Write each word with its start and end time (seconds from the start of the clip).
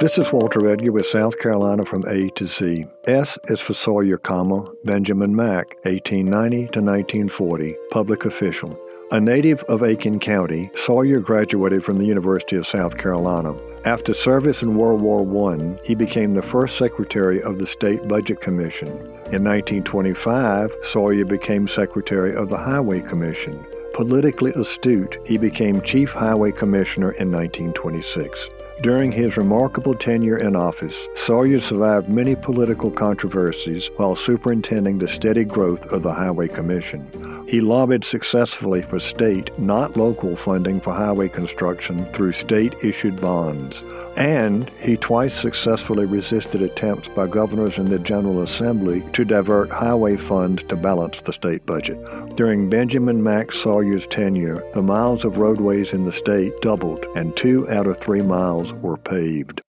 This 0.00 0.16
is 0.16 0.32
Walter 0.32 0.64
Edgar 0.70 0.92
with 0.92 1.06
South 1.06 1.40
Carolina 1.40 1.84
from 1.84 2.04
A 2.06 2.30
to 2.36 2.46
Z. 2.46 2.86
S 3.08 3.36
is 3.46 3.58
for 3.58 3.72
Sawyer, 3.72 4.16
comma, 4.16 4.64
Benjamin 4.84 5.34
Mack, 5.34 5.74
1890 5.82 6.56
to 6.56 6.80
1940, 6.80 7.74
public 7.90 8.24
official. 8.24 8.78
A 9.10 9.20
native 9.20 9.60
of 9.64 9.82
Aiken 9.82 10.20
County, 10.20 10.70
Sawyer 10.76 11.18
graduated 11.18 11.82
from 11.82 11.98
the 11.98 12.06
University 12.06 12.54
of 12.54 12.64
South 12.64 12.96
Carolina. 12.96 13.56
After 13.86 14.14
service 14.14 14.62
in 14.62 14.76
World 14.76 15.00
War 15.00 15.52
I, 15.52 15.80
he 15.84 15.96
became 15.96 16.32
the 16.32 16.42
first 16.42 16.78
secretary 16.78 17.42
of 17.42 17.58
the 17.58 17.66
State 17.66 18.06
Budget 18.06 18.38
Commission. 18.38 18.86
In 19.32 19.42
1925, 19.42 20.76
Sawyer 20.82 21.24
became 21.24 21.66
secretary 21.66 22.36
of 22.36 22.50
the 22.50 22.56
Highway 22.56 23.00
Commission. 23.00 23.66
Politically 23.94 24.52
astute, 24.52 25.18
he 25.26 25.38
became 25.38 25.82
chief 25.82 26.12
highway 26.12 26.52
commissioner 26.52 27.10
in 27.18 27.32
1926. 27.32 28.48
During 28.80 29.10
his 29.10 29.36
remarkable 29.36 29.94
tenure 29.94 30.38
in 30.38 30.54
office, 30.54 31.08
Sawyer 31.16 31.58
survived 31.58 32.08
many 32.08 32.36
political 32.36 32.92
controversies 32.92 33.90
while 33.96 34.14
superintending 34.14 34.98
the 34.98 35.08
steady 35.08 35.44
growth 35.44 35.92
of 35.92 36.04
the 36.04 36.12
Highway 36.12 36.46
Commission. 36.46 37.04
He 37.48 37.62
lobbied 37.62 38.04
successfully 38.04 38.82
for 38.82 38.98
state, 38.98 39.58
not 39.58 39.96
local, 39.96 40.36
funding 40.36 40.80
for 40.80 40.92
highway 40.92 41.28
construction 41.28 42.04
through 42.12 42.32
state 42.32 42.84
issued 42.84 43.18
bonds. 43.22 43.82
And 44.18 44.68
he 44.80 44.98
twice 44.98 45.32
successfully 45.32 46.04
resisted 46.04 46.60
attempts 46.60 47.08
by 47.08 47.26
governors 47.26 47.78
and 47.78 47.88
the 47.88 48.00
General 48.00 48.42
Assembly 48.42 49.02
to 49.14 49.24
divert 49.24 49.70
highway 49.70 50.16
funds 50.16 50.62
to 50.64 50.76
balance 50.76 51.22
the 51.22 51.32
state 51.32 51.64
budget. 51.64 51.98
During 52.36 52.68
Benjamin 52.68 53.22
Mack 53.22 53.52
Sawyer's 53.52 54.06
tenure, 54.06 54.62
the 54.74 54.82
miles 54.82 55.24
of 55.24 55.38
roadways 55.38 55.94
in 55.94 56.04
the 56.04 56.12
state 56.12 56.52
doubled, 56.60 57.06
and 57.16 57.34
two 57.34 57.66
out 57.70 57.86
of 57.86 57.96
three 57.96 58.22
miles 58.22 58.74
were 58.74 58.98
paved. 58.98 59.62